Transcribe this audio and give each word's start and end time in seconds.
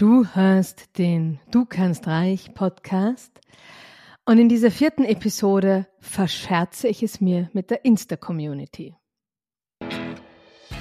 Du 0.00 0.24
hörst 0.32 0.96
den 0.96 1.40
Du 1.50 1.66
kannst 1.66 2.06
reich 2.06 2.54
Podcast 2.54 3.38
und 4.24 4.38
in 4.38 4.48
dieser 4.48 4.70
vierten 4.70 5.04
Episode 5.04 5.88
verscherze 5.98 6.88
ich 6.88 7.02
es 7.02 7.20
mir 7.20 7.50
mit 7.52 7.70
der 7.70 7.84
Insta-Community. 7.84 8.96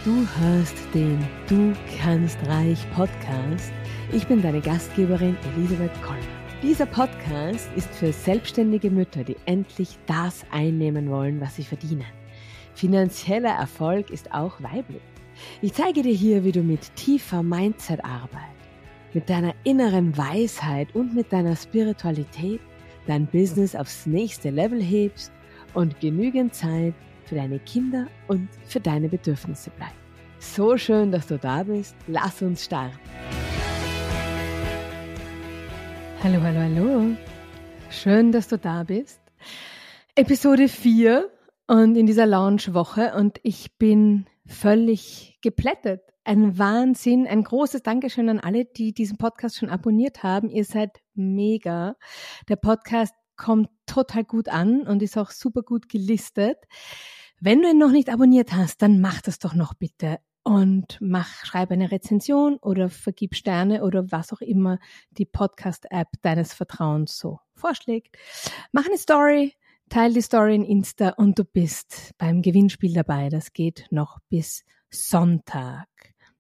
Du 0.06 0.26
hörst 0.40 0.78
den 0.94 1.20
Du 1.50 1.74
kannst 2.02 2.38
reich 2.48 2.80
Podcast. 2.96 3.74
Ich 4.14 4.26
bin 4.26 4.42
deine 4.42 4.62
Gastgeberin 4.62 5.36
Elisabeth 5.54 6.02
Kollner. 6.02 6.24
Dieser 6.64 6.86
Podcast 6.86 7.70
ist 7.76 7.94
für 7.94 8.14
selbstständige 8.14 8.90
Mütter, 8.90 9.26
die 9.26 9.36
endlich 9.46 10.00
das 10.08 10.46
einnehmen 10.50 11.10
wollen, 11.10 11.42
was 11.42 11.58
sie 11.58 11.66
verdienen. 11.66 12.06
Finanzieller 12.74 13.52
Erfolg 13.52 14.12
ist 14.12 14.32
auch 14.32 14.64
weiblich. 14.64 15.02
Ich 15.62 15.74
zeige 15.74 16.04
dir 16.04 16.16
hier, 16.16 16.46
wie 16.46 16.54
du 16.54 16.64
mit 16.64 16.96
tiefer 16.96 17.44
Mindset-Arbeit 17.44 18.59
mit 19.14 19.30
deiner 19.30 19.54
inneren 19.64 20.18
Weisheit 20.18 20.94
und 20.94 21.16
mit 21.16 21.32
deiner 21.34 21.56
Spiritualität 21.56 22.62
dein 23.08 23.26
Business 23.26 23.76
aufs 23.76 24.06
nächste 24.06 24.50
Level 24.52 24.82
hebst 24.82 25.32
und 25.74 26.00
genügend 26.00 26.54
Zeit 26.54 26.94
für 27.26 27.36
deine 27.36 27.60
Kinder 27.60 28.08
und 28.28 28.50
für 28.66 28.80
deine 28.80 29.10
Bedürfnisse 29.10 29.72
bleibt. 29.72 29.96
So 30.40 30.78
schön, 30.78 31.12
dass 31.12 31.28
du 31.28 31.38
da 31.38 31.64
bist. 31.64 31.96
Lass 32.08 32.42
uns 32.42 32.66
starten. 32.66 32.98
Hallo, 36.24 36.42
hallo, 36.42 36.60
hallo. 36.60 37.18
Schön, 37.90 38.32
dass 38.32 38.48
du 38.48 38.58
da 38.58 38.84
bist. 38.84 39.20
Episode 40.16 40.68
4 40.68 41.30
und 41.68 41.96
in 41.96 42.06
dieser 42.06 42.26
Launch-Woche 42.26 43.14
und 43.16 43.40
ich 43.44 43.78
bin 43.78 44.26
völlig 44.46 45.40
geplättet 45.42 46.02
ein 46.24 46.58
Wahnsinn, 46.58 47.28
ein 47.28 47.44
großes 47.44 47.84
Dankeschön 47.84 48.30
an 48.30 48.40
alle, 48.40 48.66
die 48.66 48.94
diesen 48.94 49.18
Podcast 49.18 49.58
schon 49.58 49.70
abonniert 49.70 50.24
haben. 50.24 50.50
Ihr 50.50 50.66
seid 50.66 51.02
mega. 51.14 51.96
Der 52.48 52.56
Podcast 52.56 53.14
kommt 53.36 53.70
total 53.86 54.24
gut 54.24 54.50
an 54.50 54.82
und 54.82 55.02
ist 55.02 55.18
auch 55.18 55.32
super 55.32 55.62
gut 55.64 55.90
gelistet. 55.90 56.58
Wenn 57.40 57.62
du 57.62 57.70
ihn 57.70 57.78
noch 57.78 57.92
nicht 57.92 58.10
abonniert 58.10 58.54
hast, 58.54 58.82
dann 58.82 59.00
mach 59.00 59.22
das 59.22 59.40
doch 59.40 59.54
noch 59.54 59.74
bitte 59.74 60.20
und 60.44 60.98
mach, 61.00 61.46
schreib 61.46 61.72
eine 61.72 61.92
Rezension 61.92 62.58
oder 62.58 62.90
vergib 62.90 63.36
Sterne 63.36 63.84
oder 63.84 64.12
was 64.12 64.34
auch 64.34 64.42
immer 64.42 64.80
die 65.12 65.26
Podcast-App 65.26 66.08
deines 66.22 66.54
Vertrauens 66.54 67.18
so 67.18 67.40
vorschlägt. 67.56 68.18
Mach 68.72 68.86
eine 68.86 68.98
Story, 68.98 69.54
teile 69.90 70.14
die 70.14 70.22
Story 70.22 70.56
in 70.56 70.66
Insta 70.66 71.10
und 71.10 71.38
du 71.40 71.44
bist 71.44 72.14
beim 72.18 72.42
Gewinnspiel 72.42 72.94
dabei. 72.94 73.30
Das 73.30 73.54
geht 73.54 73.88
noch 73.92 74.20
bis 74.30 74.64
Sonntag. 74.90 75.89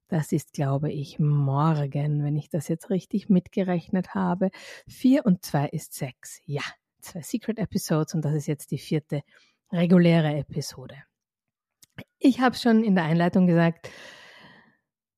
Das 0.09 0.31
ist, 0.31 0.53
glaube 0.53 0.91
ich, 0.91 1.19
morgen, 1.19 2.23
wenn 2.23 2.35
ich 2.35 2.49
das 2.49 2.67
jetzt 2.67 2.89
richtig 2.89 3.29
mitgerechnet 3.29 4.15
habe. 4.15 4.49
Vier 4.87 5.25
und 5.25 5.45
zwei 5.45 5.67
ist 5.67 5.93
sechs. 5.93 6.41
Ja, 6.45 6.63
zwei 6.99 7.21
Secret 7.21 7.59
Episodes 7.59 8.15
und 8.15 8.25
das 8.25 8.33
ist 8.33 8.47
jetzt 8.47 8.71
die 8.71 8.79
vierte 8.79 9.21
reguläre 9.71 10.35
Episode. 10.35 10.95
Ich 12.17 12.39
habe 12.39 12.55
schon 12.55 12.83
in 12.83 12.95
der 12.95 13.03
Einleitung 13.03 13.45
gesagt, 13.45 13.91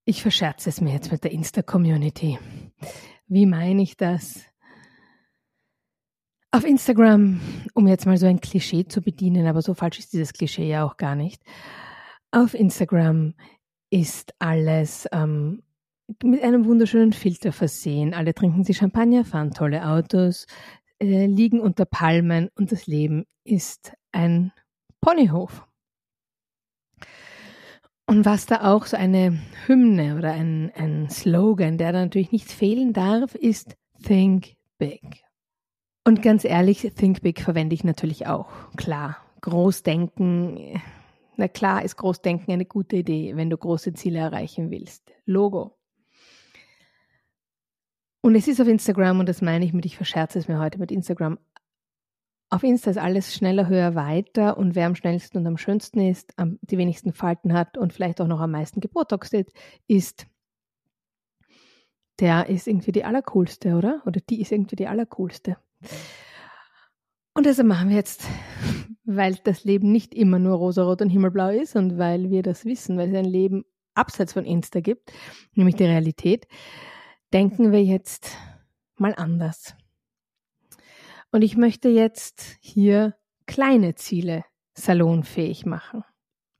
ich 0.03 0.21
verscherze 0.21 0.67
es 0.67 0.81
mir 0.81 0.93
jetzt 0.93 1.11
mit 1.11 1.23
der 1.23 1.31
Insta-Community. 1.31 2.37
Wie 3.27 3.45
meine 3.45 3.81
ich 3.81 3.95
das? 3.95 4.43
Auf 6.51 6.65
Instagram, 6.65 7.39
um 7.75 7.87
jetzt 7.87 8.05
mal 8.05 8.17
so 8.17 8.25
ein 8.25 8.41
Klischee 8.41 8.85
zu 8.85 9.01
bedienen, 9.01 9.47
aber 9.47 9.61
so 9.61 9.73
falsch 9.73 9.99
ist 9.99 10.11
dieses 10.11 10.33
Klischee 10.33 10.67
ja 10.67 10.83
auch 10.83 10.97
gar 10.97 11.15
nicht. 11.15 11.41
Auf 12.31 12.53
Instagram 12.53 13.35
ist 13.91 14.33
alles 14.39 15.07
ähm, 15.11 15.61
mit 16.23 16.41
einem 16.41 16.65
wunderschönen 16.65 17.13
Filter 17.13 17.51
versehen. 17.51 18.13
Alle 18.13 18.33
trinken 18.33 18.63
sie 18.63 18.73
Champagner, 18.73 19.23
fahren 19.23 19.51
tolle 19.51 19.87
Autos, 19.87 20.47
äh, 20.99 21.27
liegen 21.27 21.59
unter 21.59 21.85
Palmen 21.85 22.49
und 22.55 22.71
das 22.71 22.87
Leben 22.87 23.25
ist 23.43 23.93
ein 24.11 24.51
Ponyhof. 25.01 25.67
Und 28.07 28.25
was 28.25 28.45
da 28.45 28.73
auch 28.73 28.85
so 28.85 28.97
eine 28.97 29.39
Hymne 29.67 30.17
oder 30.17 30.33
ein, 30.33 30.71
ein 30.75 31.09
Slogan, 31.09 31.77
der 31.77 31.93
da 31.93 32.01
natürlich 32.01 32.31
nicht 32.31 32.51
fehlen 32.51 32.93
darf, 32.93 33.35
ist 33.35 33.77
Think 34.03 34.55
Big. 34.77 35.23
Und 36.05 36.21
ganz 36.21 36.43
ehrlich, 36.43 36.81
Think 36.97 37.21
Big 37.21 37.41
verwende 37.41 37.73
ich 37.73 37.83
natürlich 37.83 38.27
auch. 38.27 38.49
Klar, 38.75 39.17
Großdenken 39.41 40.81
na 41.41 41.47
klar 41.47 41.83
ist 41.83 41.97
Großdenken 41.97 42.53
eine 42.53 42.65
gute 42.65 42.97
Idee, 42.97 43.35
wenn 43.35 43.49
du 43.49 43.57
große 43.57 43.93
Ziele 43.93 44.19
erreichen 44.19 44.69
willst. 44.69 45.11
Logo. 45.25 45.75
Und 48.21 48.35
es 48.35 48.47
ist 48.47 48.61
auf 48.61 48.67
Instagram, 48.67 49.19
und 49.19 49.27
das 49.27 49.41
meine 49.41 49.65
ich 49.65 49.73
mit, 49.73 49.87
ich 49.87 49.97
verscherze 49.97 50.37
es 50.37 50.47
mir 50.47 50.59
heute 50.59 50.77
mit 50.77 50.91
Instagram. 50.91 51.39
Auf 52.51 52.61
Insta 52.61 52.91
ist 52.91 52.97
alles 52.97 53.33
schneller, 53.33 53.67
höher, 53.67 53.95
weiter 53.95 54.55
und 54.55 54.75
wer 54.75 54.85
am 54.85 54.93
schnellsten 54.93 55.39
und 55.39 55.47
am 55.47 55.57
schönsten 55.57 56.01
ist, 56.01 56.31
am, 56.37 56.59
die 56.61 56.77
wenigsten 56.77 57.11
Falten 57.11 57.53
hat 57.53 57.75
und 57.75 57.91
vielleicht 57.91 58.21
auch 58.21 58.27
noch 58.27 58.39
am 58.39 58.51
meisten 58.51 58.79
gebotoxet 58.79 59.51
ist, 59.87 60.27
der 62.19 62.49
ist 62.49 62.67
irgendwie 62.67 62.91
die 62.91 63.03
allercoolste, 63.03 63.75
oder? 63.75 64.03
Oder 64.05 64.21
die 64.29 64.41
ist 64.41 64.51
irgendwie 64.51 64.75
die 64.75 64.87
allercoolste. 64.87 65.57
Und 67.33 67.47
deshalb 67.47 67.67
machen 67.67 67.89
wir 67.89 67.95
jetzt 67.95 68.27
weil 69.15 69.35
das 69.43 69.63
Leben 69.63 69.91
nicht 69.91 70.13
immer 70.13 70.39
nur 70.39 70.57
rosarot 70.57 71.01
und 71.01 71.09
himmelblau 71.09 71.49
ist 71.49 71.75
und 71.75 71.97
weil 71.97 72.29
wir 72.29 72.43
das 72.43 72.65
wissen, 72.65 72.97
weil 72.97 73.09
es 73.09 73.15
ein 73.15 73.25
Leben 73.25 73.65
abseits 73.93 74.33
von 74.33 74.45
Insta 74.45 74.79
gibt, 74.79 75.11
nämlich 75.53 75.75
die 75.75 75.85
Realität, 75.85 76.47
denken 77.33 77.71
wir 77.71 77.83
jetzt 77.83 78.37
mal 78.95 79.13
anders. 79.15 79.75
Und 81.31 81.41
ich 81.43 81.57
möchte 81.57 81.89
jetzt 81.89 82.57
hier 82.59 83.15
kleine 83.45 83.95
Ziele 83.95 84.43
salonfähig 84.73 85.65
machen. 85.65 86.03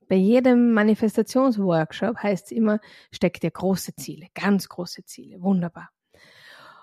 Bei 0.08 0.16
jedem 0.16 0.72
Manifestationsworkshop 0.72 2.18
heißt 2.18 2.46
es 2.46 2.52
immer, 2.52 2.80
steck 3.10 3.40
dir 3.40 3.50
große 3.50 3.94
Ziele, 3.96 4.26
ganz 4.34 4.68
große 4.68 5.04
Ziele, 5.04 5.40
wunderbar. 5.40 5.90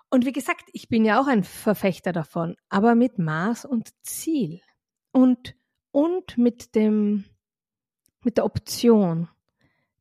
Und 0.10 0.26
wie 0.26 0.32
gesagt, 0.32 0.70
ich 0.74 0.90
bin 0.90 1.06
ja 1.06 1.22
auch 1.22 1.28
ein 1.28 1.44
Verfechter 1.44 2.12
davon, 2.12 2.56
aber 2.70 2.96
mit 2.96 3.20
Maß 3.20 3.66
und 3.66 3.90
Ziel. 4.02 4.62
Und 5.12 5.56
und 5.92 6.38
mit 6.38 6.76
dem, 6.76 7.26
mit 8.24 8.38
der 8.38 8.46
Option, 8.46 9.28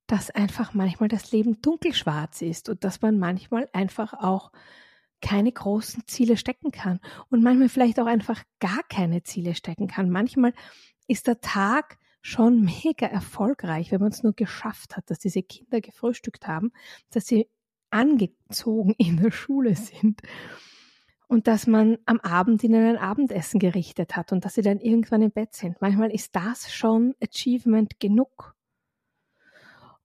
dass 0.07 0.31
einfach 0.31 0.75
manchmal 0.75 1.09
das 1.09 1.33
Leben 1.33 1.61
dunkelschwarz 1.61 2.43
ist 2.43 2.69
und 2.69 2.85
dass 2.85 3.03
man 3.03 3.19
manchmal 3.19 3.69
einfach 3.73 4.15
auch 4.15 4.53
keine 5.21 5.53
großen 5.53 6.07
Ziele 6.07 6.37
stecken 6.37 6.71
kann 6.71 7.01
und 7.29 7.43
manchmal 7.43 7.69
vielleicht 7.69 7.99
auch 8.01 8.07
einfach 8.07 8.43
gar 8.61 8.83
keine 8.89 9.23
Ziele 9.23 9.55
stecken 9.55 9.89
kann. 9.89 10.11
Manchmal 10.11 10.55
ist 11.09 11.27
der 11.27 11.41
Tag 11.41 11.99
schon 12.21 12.63
mega 12.63 13.07
erfolgreich, 13.07 13.91
wenn 13.91 14.01
man 14.01 14.13
es 14.13 14.23
nur 14.23 14.33
geschafft 14.33 14.97
hat, 14.97 15.11
dass 15.11 15.19
diese 15.19 15.43
Kinder 15.43 15.81
gefrühstückt 15.81 16.47
haben, 16.47 16.73
dass 17.11 17.27
sie 17.27 17.49
angezogen 17.91 18.95
in 18.99 19.17
der 19.17 19.31
Schule 19.31 19.75
sind 19.75 20.21
und 21.29 21.47
dass 21.47 21.67
man 21.67 21.99
am 22.07 22.19
Abend 22.21 22.65
ihnen 22.65 22.97
ein 22.97 22.99
Abendessen 23.03 23.61
gerichtet 23.61 24.17
hat 24.17 24.33
und 24.33 24.45
dass 24.45 24.55
sie 24.55 24.63
dann 24.63 24.81
irgendwann 24.81 25.23
im 25.23 25.31
Bett 25.31 25.55
sind. 25.55 25.81
Manchmal 25.81 26.11
ist 26.11 26.35
das 26.35 26.73
schon 26.73 27.15
Achievement 27.23 28.01
genug. 28.01 28.55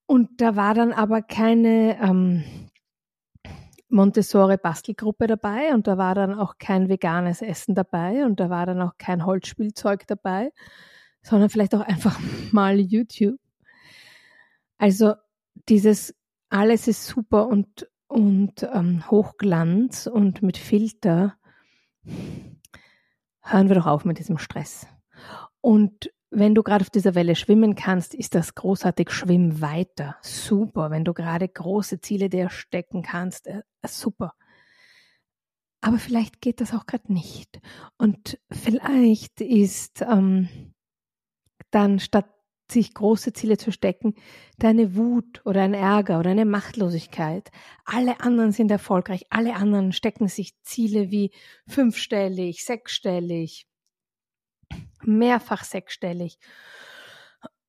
Und 0.06 0.42
da 0.42 0.58
war 0.58 0.74
dann 0.74 0.92
aber 0.92 1.22
keine 1.22 1.98
ähm, 2.02 2.44
Montessori-Bastelgruppe 3.88 5.28
dabei 5.28 5.74
und 5.74 5.88
da 5.88 5.98
war 5.98 6.14
dann 6.14 6.38
auch 6.38 6.58
kein 6.58 6.90
veganes 6.90 7.42
Essen 7.42 7.74
dabei 7.74 8.26
und 8.26 8.40
da 8.40 8.50
war 8.50 8.66
dann 8.66 8.82
auch 8.82 8.98
kein 8.98 9.26
Holzspielzeug 9.26 10.06
dabei, 10.08 10.52
sondern 11.22 11.50
vielleicht 11.50 11.74
auch 11.74 11.82
einfach 11.82 12.20
mal 12.52 12.80
YouTube. 12.80 13.40
Also 14.78 15.14
dieses 15.70 16.14
alles 16.50 16.88
ist 16.90 17.08
super 17.08 17.48
und 17.48 17.88
und 18.14 18.62
ähm, 18.72 19.10
Hochglanz 19.10 20.06
und 20.06 20.44
mit 20.44 20.58
Filter, 20.58 21.36
hören 23.42 23.70
wir 23.70 23.76
doch 23.76 23.88
auf 23.88 24.06
mit 24.06 24.20
diesem 24.20 24.38
Stress. 24.38 24.86
Und 25.62 26.12
wenn 26.30 26.54
du 26.54 26.62
gerade 26.62 26.84
auf 26.84 26.92
dieser 26.92 27.16
Welle 27.16 27.36
schwimmen 27.36 27.74
kannst, 27.74 28.14
ist 28.14 28.36
das 28.36 28.54
großartig. 28.54 29.10
Schwimm 29.10 29.62
weiter. 29.62 30.16
Super. 30.22 30.92
Wenn 30.92 31.06
du 31.06 31.14
gerade 31.14 31.48
große 31.48 32.02
Ziele 32.02 32.30
dir 32.30 32.52
stecken 32.52 33.02
kannst, 33.02 33.48
äh, 33.48 33.64
super. 33.84 34.34
Aber 35.82 35.98
vielleicht 35.98 36.40
geht 36.40 36.62
das 36.62 36.72
auch 36.74 36.86
gerade 36.86 37.12
nicht. 37.12 37.60
Und 37.98 38.40
vielleicht 38.52 39.42
ist 39.42 40.02
ähm, 40.02 40.74
dann 41.72 42.00
statt 42.00 42.28
sich 42.74 42.94
große 42.94 43.34
Ziele 43.34 43.58
zu 43.58 43.72
stecken, 43.72 44.16
deine 44.58 44.96
Wut 44.96 45.42
oder 45.46 45.62
ein 45.62 45.74
Ärger 45.74 46.20
oder 46.20 46.32
eine 46.32 46.46
Machtlosigkeit. 46.46 47.52
Alle 47.86 48.20
anderen 48.20 48.52
sind 48.52 48.72
erfolgreich, 48.72 49.26
alle 49.30 49.56
anderen 49.56 49.94
stecken 49.94 50.28
sich 50.28 50.60
Ziele 50.64 51.12
wie 51.12 51.32
fünfstellig, 51.68 52.66
sechsstellig, 52.66 53.68
mehrfach 55.04 55.64
sechsstellig. 55.64 56.38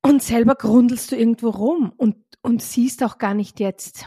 Und 0.02 0.22
selber 0.22 0.54
grundelst 0.54 1.12
du 1.12 1.16
irgendwo 1.16 1.50
rum 1.50 1.92
und, 1.96 2.16
und 2.42 2.62
siehst 2.62 3.02
auch 3.02 3.18
gar 3.18 3.34
nicht 3.34 3.60
jetzt 3.60 4.06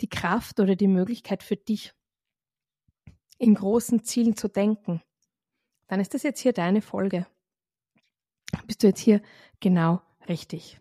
die 0.00 0.08
Kraft 0.08 0.60
oder 0.60 0.76
die 0.76 0.88
Möglichkeit 0.88 1.42
für 1.42 1.56
dich, 1.56 1.92
in 3.38 3.54
großen 3.54 4.04
Zielen 4.04 4.36
zu 4.36 4.48
denken, 4.48 5.02
dann 5.88 6.00
ist 6.00 6.14
das 6.14 6.22
jetzt 6.22 6.40
hier 6.40 6.52
deine 6.52 6.82
Folge. 6.82 7.26
Bist 8.66 8.82
du 8.82 8.86
jetzt 8.86 9.00
hier 9.00 9.20
genau 9.60 10.00
richtig. 10.28 10.80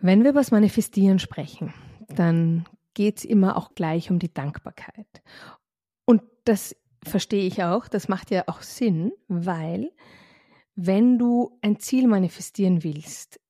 Wenn 0.00 0.22
wir 0.22 0.30
über 0.30 0.40
das 0.40 0.50
Manifestieren 0.50 1.18
sprechen, 1.18 1.74
dann 2.08 2.66
geht 2.94 3.18
es 3.18 3.24
immer 3.24 3.56
auch 3.56 3.74
gleich 3.74 4.10
um 4.10 4.18
die 4.18 4.32
Dankbarkeit. 4.32 5.22
Und 6.04 6.22
das 6.44 6.76
verstehe 7.04 7.46
ich 7.46 7.62
auch, 7.62 7.88
das 7.88 8.08
macht 8.08 8.30
ja 8.30 8.44
auch 8.46 8.62
Sinn, 8.62 9.12
weil 9.28 9.92
wenn 10.74 11.18
du 11.18 11.58
ein 11.60 11.78
Ziel 11.80 12.06
manifestieren 12.06 12.84
willst, 12.84 13.40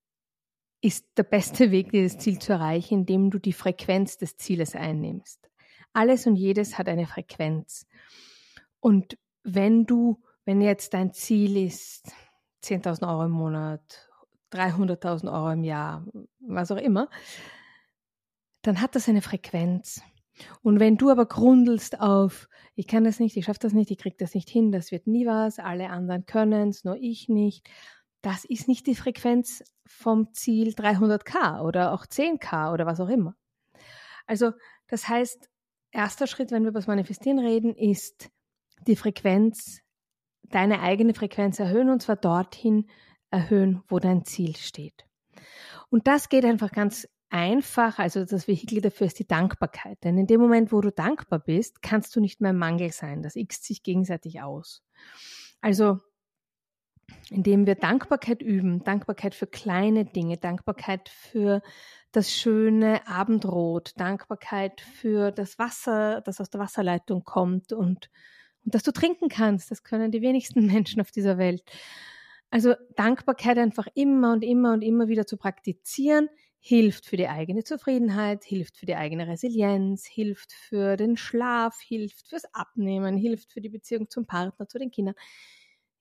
ist 0.80 1.06
der 1.16 1.24
beste 1.24 1.70
Weg, 1.70 1.90
dieses 1.90 2.18
Ziel 2.18 2.38
zu 2.38 2.52
erreichen, 2.52 3.00
indem 3.00 3.30
du 3.30 3.38
die 3.38 3.52
Frequenz 3.52 4.16
des 4.16 4.36
Zieles 4.36 4.74
einnimmst. 4.74 5.50
Alles 5.92 6.26
und 6.26 6.36
jedes 6.36 6.78
hat 6.78 6.88
eine 6.88 7.06
Frequenz. 7.06 7.86
Und 8.80 9.18
wenn 9.42 9.86
du, 9.86 10.22
wenn 10.44 10.60
jetzt 10.60 10.94
dein 10.94 11.12
Ziel 11.12 11.56
ist 11.66 12.12
10.000 12.64 13.08
Euro 13.08 13.24
im 13.24 13.32
Monat, 13.32 14.07
300.000 14.52 15.32
Euro 15.32 15.50
im 15.50 15.64
Jahr, 15.64 16.06
was 16.40 16.70
auch 16.70 16.76
immer, 16.76 17.08
dann 18.62 18.80
hat 18.80 18.94
das 18.94 19.08
eine 19.08 19.22
Frequenz. 19.22 20.00
Und 20.62 20.80
wenn 20.80 20.96
du 20.96 21.10
aber 21.10 21.26
grundelst 21.26 22.00
auf, 22.00 22.48
ich 22.74 22.86
kann 22.86 23.04
das 23.04 23.18
nicht, 23.18 23.36
ich 23.36 23.44
schaffe 23.44 23.58
das 23.60 23.72
nicht, 23.72 23.90
ich 23.90 23.98
kriege 23.98 24.16
das 24.18 24.34
nicht 24.34 24.48
hin, 24.48 24.70
das 24.70 24.92
wird 24.92 25.06
nie 25.06 25.26
was, 25.26 25.58
alle 25.58 25.90
anderen 25.90 26.26
können 26.26 26.70
es, 26.70 26.84
nur 26.84 26.96
ich 26.96 27.28
nicht, 27.28 27.68
das 28.22 28.44
ist 28.44 28.68
nicht 28.68 28.86
die 28.86 28.94
Frequenz 28.94 29.64
vom 29.86 30.32
Ziel 30.32 30.74
300k 30.74 31.60
oder 31.62 31.92
auch 31.92 32.04
10k 32.06 32.72
oder 32.72 32.86
was 32.86 33.00
auch 33.00 33.08
immer. 33.08 33.34
Also 34.26 34.52
das 34.88 35.08
heißt, 35.08 35.48
erster 35.90 36.26
Schritt, 36.26 36.50
wenn 36.50 36.62
wir 36.62 36.70
über 36.70 36.80
das 36.80 36.86
Manifestieren 36.86 37.38
reden, 37.38 37.74
ist 37.74 38.30
die 38.86 38.96
Frequenz, 38.96 39.80
deine 40.42 40.80
eigene 40.80 41.14
Frequenz 41.14 41.58
erhöhen 41.58 41.90
und 41.90 42.02
zwar 42.02 42.16
dorthin 42.16 42.88
erhöhen, 43.30 43.82
wo 43.88 43.98
dein 43.98 44.24
Ziel 44.24 44.56
steht. 44.56 45.06
Und 45.90 46.06
das 46.06 46.28
geht 46.28 46.44
einfach 46.44 46.70
ganz 46.72 47.08
einfach, 47.30 47.98
also 47.98 48.24
das 48.24 48.48
Vehikel 48.48 48.80
dafür 48.80 49.06
ist 49.06 49.18
die 49.18 49.26
Dankbarkeit. 49.26 50.02
Denn 50.04 50.18
in 50.18 50.26
dem 50.26 50.40
Moment, 50.40 50.72
wo 50.72 50.80
du 50.80 50.90
dankbar 50.90 51.38
bist, 51.38 51.82
kannst 51.82 52.14
du 52.16 52.20
nicht 52.20 52.40
mehr 52.40 52.52
Mangel 52.52 52.92
sein. 52.92 53.22
Das 53.22 53.36
x 53.36 53.62
sich 53.62 53.82
gegenseitig 53.82 54.40
aus. 54.40 54.82
Also, 55.60 55.98
indem 57.30 57.66
wir 57.66 57.74
Dankbarkeit 57.74 58.42
üben, 58.42 58.84
Dankbarkeit 58.84 59.34
für 59.34 59.46
kleine 59.46 60.04
Dinge, 60.04 60.36
Dankbarkeit 60.36 61.08
für 61.08 61.62
das 62.12 62.32
schöne 62.32 63.06
Abendrot, 63.06 63.92
Dankbarkeit 63.98 64.80
für 64.80 65.30
das 65.30 65.58
Wasser, 65.58 66.22
das 66.22 66.40
aus 66.40 66.50
der 66.50 66.60
Wasserleitung 66.60 67.24
kommt 67.24 67.72
und, 67.72 68.10
und 68.64 68.74
dass 68.74 68.82
du 68.82 68.92
trinken 68.92 69.28
kannst. 69.28 69.70
Das 69.70 69.82
können 69.82 70.10
die 70.10 70.22
wenigsten 70.22 70.66
Menschen 70.72 71.00
auf 71.00 71.10
dieser 71.10 71.36
Welt. 71.38 71.62
Also 72.50 72.74
Dankbarkeit 72.96 73.58
einfach 73.58 73.86
immer 73.94 74.32
und 74.32 74.42
immer 74.42 74.72
und 74.72 74.82
immer 74.82 75.08
wieder 75.08 75.26
zu 75.26 75.36
praktizieren, 75.36 76.28
hilft 76.60 77.06
für 77.06 77.16
die 77.16 77.28
eigene 77.28 77.62
Zufriedenheit, 77.62 78.44
hilft 78.44 78.78
für 78.78 78.86
die 78.86 78.96
eigene 78.96 79.26
Resilienz, 79.26 80.06
hilft 80.06 80.52
für 80.52 80.96
den 80.96 81.16
Schlaf, 81.16 81.80
hilft 81.80 82.28
fürs 82.28 82.46
Abnehmen, 82.54 83.16
hilft 83.16 83.52
für 83.52 83.60
die 83.60 83.68
Beziehung 83.68 84.08
zum 84.08 84.26
Partner, 84.26 84.66
zu 84.66 84.78
den 84.78 84.90
Kindern, 84.90 85.14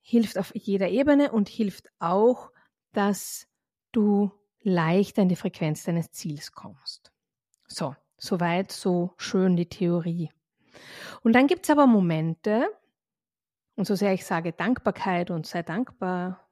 hilft 0.00 0.38
auf 0.38 0.52
jeder 0.54 0.88
Ebene 0.88 1.32
und 1.32 1.48
hilft 1.48 1.88
auch, 1.98 2.50
dass 2.92 3.46
du 3.92 4.32
leicht 4.62 5.18
an 5.18 5.28
die 5.28 5.36
Frequenz 5.36 5.84
deines 5.84 6.10
Ziels 6.10 6.52
kommst. 6.52 7.12
So, 7.66 7.94
soweit, 8.16 8.72
so 8.72 9.12
schön 9.16 9.56
die 9.56 9.68
Theorie. 9.68 10.30
Und 11.22 11.34
dann 11.34 11.46
gibt 11.46 11.64
es 11.64 11.70
aber 11.70 11.86
Momente, 11.86 12.66
und 13.78 13.86
so 13.86 13.94
sehr 13.94 14.12
ich 14.12 14.26
sage 14.26 14.52
Dankbarkeit 14.52 15.30
und 15.30 15.46
sei 15.46 15.62
dankbar, 15.62 16.48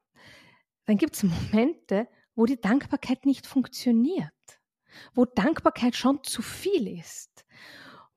dann 0.84 0.96
gibt 0.96 1.17
es 1.17 1.25
Momente, 1.25 2.06
wo 2.37 2.46
die 2.46 2.61
Dankbarkeit 2.61 3.26
nicht 3.26 3.49
funktioniert, 3.49 4.31
wo 5.12 5.25
Dankbarkeit 5.25 5.96
schon 5.96 6.23
zu 6.23 6.40
viel 6.40 6.87
ist, 6.87 7.44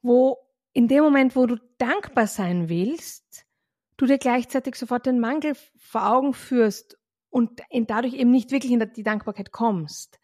wo 0.03 0.37
in 0.73 0.87
dem 0.87 1.03
Moment, 1.03 1.35
wo 1.35 1.47
du 1.47 1.55
dankbar 1.79 2.27
sein 2.27 2.69
willst, 2.69 3.47
du 3.97 4.05
dir 4.05 4.19
gleichzeitig 4.19 4.75
sofort 4.75 5.07
den 5.07 5.19
Mangel 5.19 5.55
vor 5.75 6.07
Augen 6.07 6.35
führst 6.35 6.99
und 7.31 7.63
dadurch 7.71 8.13
eben 8.13 8.29
nicht 8.29 8.51
wirklich 8.51 8.71
in 8.71 8.91
die 8.95 9.03
Dankbarkeit 9.03 9.51
kommst. 9.51 10.19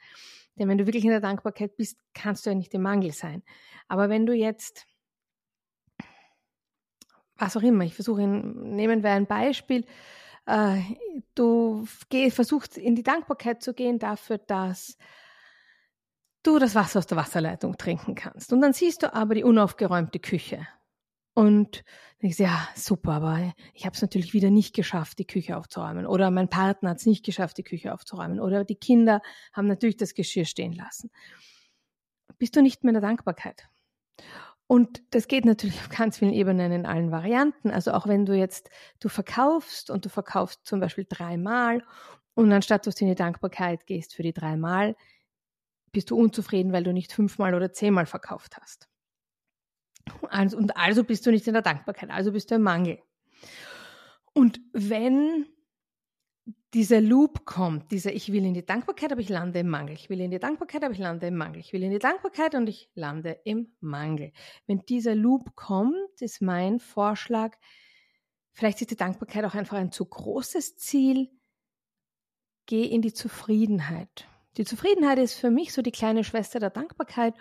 Denn 0.57 0.69
wenn 0.69 0.77
du 0.77 0.85
wirklich 0.85 1.05
in 1.05 1.09
der 1.09 1.21
Dankbarkeit 1.21 1.75
bist, 1.75 1.99
kannst 2.13 2.45
du 2.45 2.51
ja 2.51 2.55
nicht 2.55 2.73
im 2.75 2.83
Mangel 2.83 3.11
sein. 3.11 3.41
Aber 3.87 4.09
wenn 4.09 4.27
du 4.27 4.33
jetzt, 4.33 4.85
was 7.37 7.57
auch 7.57 7.61
immer, 7.61 7.83
ich 7.83 7.95
versuche, 7.95 8.25
nehmen 8.27 9.03
wir 9.03 9.11
ein 9.11 9.27
Beispiel, 9.27 9.85
äh, 10.45 10.79
du 11.33 11.85
versuchst 12.29 12.77
in 12.77 12.95
die 12.95 13.03
Dankbarkeit 13.03 13.61
zu 13.63 13.73
gehen 13.73 13.99
dafür, 13.99 14.37
dass 14.37 14.97
du 16.43 16.59
das 16.59 16.75
Wasser 16.75 16.99
aus 16.99 17.07
der 17.07 17.17
Wasserleitung 17.17 17.77
trinken 17.77 18.15
kannst. 18.15 18.53
Und 18.53 18.61
dann 18.61 18.73
siehst 18.73 19.03
du 19.03 19.13
aber 19.13 19.35
die 19.35 19.43
unaufgeräumte 19.43 20.19
Küche. 20.19 20.67
Und 21.33 21.83
denkst, 22.21 22.39
ja, 22.39 22.67
super, 22.75 23.13
aber 23.13 23.53
ich 23.73 23.85
habe 23.85 23.93
es 23.93 24.01
natürlich 24.01 24.33
wieder 24.33 24.49
nicht 24.49 24.73
geschafft, 24.73 25.19
die 25.19 25.27
Küche 25.27 25.57
aufzuräumen. 25.57 26.05
Oder 26.05 26.31
mein 26.31 26.47
Partner 26.47 26.91
hat 26.91 26.99
es 26.99 27.05
nicht 27.05 27.25
geschafft, 27.25 27.57
die 27.57 27.63
Küche 27.63 27.93
aufzuräumen. 27.93 28.39
Oder 28.39 28.63
die 28.63 28.75
Kinder 28.75 29.21
haben 29.51 29.67
natürlich 29.67 29.97
das 29.97 30.13
Geschirr 30.13 30.45
stehen 30.45 30.71
lassen. 30.71 31.11
Bist 32.37 32.55
du 32.55 32.61
nicht 32.61 32.83
mehr 32.83 32.91
in 32.91 33.01
der 33.01 33.09
Dankbarkeit? 33.09 33.67
Und 34.67 35.03
das 35.13 35.27
geht 35.27 35.45
natürlich 35.45 35.79
auf 35.81 35.89
ganz 35.89 36.17
vielen 36.17 36.33
Ebenen 36.33 36.71
in 36.71 36.85
allen 36.85 37.11
Varianten. 37.11 37.71
Also 37.71 37.91
auch 37.91 38.07
wenn 38.07 38.25
du 38.25 38.33
jetzt, 38.33 38.69
du 38.99 39.09
verkaufst 39.09 39.89
und 39.89 40.05
du 40.05 40.09
verkaufst 40.09 40.65
zum 40.65 40.79
Beispiel 40.79 41.05
dreimal 41.07 41.83
und 42.33 42.51
anstatt 42.51 42.85
dass 42.85 42.95
du 42.95 43.05
in 43.05 43.09
die 43.11 43.15
Dankbarkeit 43.15 43.85
gehst 43.87 44.13
für 44.13 44.23
die 44.23 44.33
dreimal, 44.33 44.95
bist 45.91 46.11
du 46.11 46.17
unzufrieden, 46.17 46.73
weil 46.73 46.83
du 46.83 46.91
nicht 46.91 47.13
fünfmal 47.13 47.55
oder 47.55 47.71
zehnmal 47.71 48.05
verkauft 48.05 48.57
hast. 48.59 48.89
Also, 50.29 50.57
und 50.57 50.75
also 50.75 51.03
bist 51.03 51.25
du 51.25 51.31
nicht 51.31 51.47
in 51.47 51.53
der 51.53 51.61
Dankbarkeit, 51.61 52.09
also 52.11 52.31
bist 52.33 52.51
du 52.51 52.55
im 52.55 52.63
Mangel. 52.63 52.99
Und 54.33 54.59
wenn 54.73 55.47
dieser 56.73 56.99
Loop 56.99 57.45
kommt, 57.45 57.91
dieser 57.91 58.13
ich 58.13 58.31
will 58.31 58.45
in 58.45 58.53
die 58.53 58.65
Dankbarkeit, 58.65 59.11
aber 59.11 59.21
ich 59.21 59.29
lande 59.29 59.59
im 59.59 59.69
Mangel. 59.69 59.93
Ich 59.93 60.09
will 60.09 60.19
in 60.19 60.31
die 60.31 60.39
Dankbarkeit, 60.39 60.83
aber 60.83 60.93
ich 60.93 60.99
lande 60.99 61.27
im 61.27 61.35
Mangel. 61.35 61.59
Ich 61.59 61.71
will 61.71 61.83
in 61.83 61.91
die 61.91 61.99
Dankbarkeit 61.99 62.55
und 62.55 62.67
ich 62.67 62.89
lande 62.95 63.39
im 63.45 63.73
Mangel. 63.79 64.33
Wenn 64.67 64.81
dieser 64.85 65.15
Loop 65.15 65.55
kommt, 65.55 66.21
ist 66.21 66.41
mein 66.41 66.79
Vorschlag, 66.79 67.55
vielleicht 68.51 68.81
ist 68.81 68.91
die 68.91 68.97
Dankbarkeit 68.97 69.45
auch 69.45 69.53
einfach 69.53 69.77
ein 69.77 69.91
zu 69.91 70.05
großes 70.05 70.77
Ziel. 70.77 71.29
Geh 72.65 72.83
in 72.83 73.01
die 73.01 73.13
Zufriedenheit. 73.13 74.27
Die 74.57 74.65
Zufriedenheit 74.65 75.19
ist 75.19 75.35
für 75.35 75.51
mich 75.51 75.71
so 75.71 75.81
die 75.81 75.91
kleine 75.91 76.23
Schwester 76.23 76.59
der 76.59 76.71
Dankbarkeit, 76.71 77.35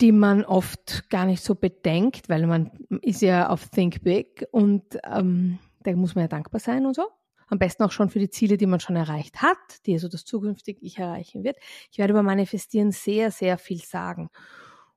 die 0.00 0.12
man 0.12 0.44
oft 0.44 1.08
gar 1.08 1.24
nicht 1.24 1.42
so 1.42 1.54
bedenkt, 1.54 2.28
weil 2.28 2.46
man 2.46 2.70
ist 3.00 3.22
ja 3.22 3.48
auf 3.48 3.68
Think 3.68 4.02
Big 4.02 4.46
und 4.50 4.98
ähm, 5.04 5.58
da 5.84 5.92
muss 5.92 6.14
man 6.14 6.24
ja 6.24 6.28
dankbar 6.28 6.60
sein 6.60 6.86
und 6.86 6.94
so. 6.94 7.08
Am 7.46 7.58
besten 7.58 7.82
auch 7.82 7.92
schon 7.92 8.08
für 8.08 8.18
die 8.18 8.30
Ziele, 8.30 8.56
die 8.56 8.66
man 8.66 8.80
schon 8.80 8.96
erreicht 8.96 9.42
hat, 9.42 9.86
die 9.86 9.92
also 9.92 10.08
das 10.08 10.24
zukünftig 10.24 10.78
ich 10.80 10.98
erreichen 10.98 11.44
wird. 11.44 11.56
Ich 11.90 11.98
werde 11.98 12.12
über 12.12 12.22
Manifestieren 12.22 12.90
sehr, 12.90 13.30
sehr 13.30 13.58
viel 13.58 13.82
sagen. 13.82 14.30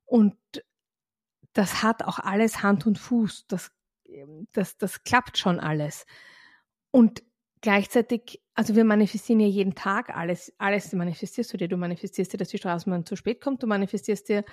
Und 0.06 0.36
das 1.53 1.84
hat 1.84 2.03
auch 2.03 2.20
alles 2.20 2.63
Hand 2.63 2.88
und 2.88 2.98
Fuß. 2.98 3.48
Das, 3.48 3.72
das, 4.53 4.77
das 4.77 5.03
klappt 5.03 5.38
schon 5.38 5.60
alles. 5.60 6.06
Und 6.91 7.22
gleichzeitig, 7.62 8.41
also 8.53 8.75
wir 8.75 8.86
manifestieren 8.86 9.41
ja 9.41 9.48
jeden 9.48 9.75
Tag 9.75 10.15
alles, 10.15 10.53
alles 10.58 10.94
manifestierst 10.94 11.51
du 11.51 11.58
dir. 11.58 11.67
Du 11.67 11.77
manifestierst 11.77 12.32
dir, 12.32 12.38
dass 12.38 12.50
die 12.50 12.58
Straßenbahn 12.60 13.06
zu 13.06 13.17
spät 13.17 13.41
kommt. 13.41 13.62
Du 13.62 13.67
manifestierst 13.67 14.29
dir, 14.29 14.46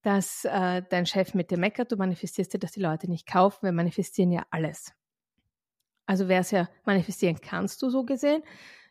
dass 0.00 0.46
äh, 0.46 0.82
dein 0.88 1.04
Chef 1.04 1.34
mit 1.34 1.50
dir 1.50 1.58
meckert. 1.58 1.92
Du 1.92 1.96
manifestierst 1.96 2.54
dir, 2.54 2.58
dass 2.58 2.72
die 2.72 2.80
Leute 2.80 3.10
nicht 3.10 3.26
kaufen. 3.26 3.62
Wir 3.62 3.72
manifestieren 3.72 4.32
ja 4.32 4.46
alles. 4.50 4.94
Also 6.06 6.28
wäre 6.28 6.42
es 6.42 6.50
ja, 6.50 6.68
manifestieren 6.84 7.40
kannst 7.40 7.82
du 7.82 7.90
so 7.90 8.04
gesehen. 8.04 8.42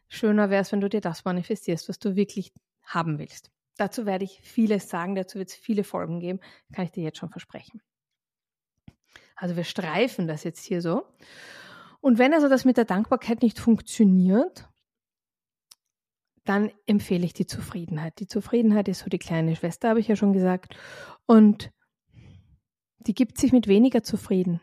Schöner 0.08 0.50
wäre 0.50 0.62
es, 0.62 0.72
wenn 0.72 0.82
du 0.82 0.90
dir 0.90 1.02
das 1.02 1.26
manifestierst, 1.26 1.90
was 1.90 2.00
du 2.00 2.16
wirklich 2.16 2.54
haben 2.84 3.20
willst. 3.20 3.52
Dazu 3.78 4.06
werde 4.06 4.26
ich 4.26 4.42
vieles 4.42 4.90
sagen, 4.90 5.16
dazu 5.16 5.40
wird 5.40 5.50
es 5.50 5.56
viele 5.56 5.84
Folgen 5.84 6.20
geben, 6.20 6.40
kann 6.74 6.86
ich 6.86 6.92
dir 6.92 7.04
jetzt 7.04 7.18
schon 7.18 7.30
versprechen. 7.30 7.82
Also 9.36 9.56
wir 9.56 9.64
streifen 9.64 10.28
das 10.28 10.44
jetzt 10.44 10.64
hier 10.64 10.82
so. 10.82 11.06
Und 12.00 12.20
wenn 12.20 12.34
also 12.34 12.50
das 12.50 12.66
mit 12.66 12.78
der 12.78 12.86
Dankbarkeit 12.86 13.42
nicht 13.42 13.60
funktioniert, 13.60 14.70
dann 16.44 16.72
empfehle 16.86 17.26
ich 17.26 17.34
die 17.34 17.48
Zufriedenheit. 17.48 18.20
Die 18.20 18.28
Zufriedenheit 18.28 18.88
ist 18.90 19.00
so 19.00 19.10
die 19.10 19.20
kleine 19.20 19.56
Schwester, 19.56 19.90
habe 19.90 20.02
ich 20.02 20.08
ja 20.08 20.16
schon 20.16 20.34
gesagt. 20.34 20.76
Und 21.26 21.72
die 23.00 23.14
gibt 23.14 23.38
sich 23.38 23.52
mit 23.54 23.68
weniger 23.68 24.04
zufrieden 24.04 24.62